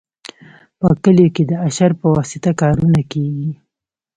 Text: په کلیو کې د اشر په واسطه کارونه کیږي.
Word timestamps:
په 0.79 0.87
کلیو 1.03 1.33
کې 1.35 1.43
د 1.49 1.53
اشر 1.67 1.91
په 1.99 2.07
واسطه 2.15 2.51
کارونه 2.61 3.01
کیږي. 3.11 3.51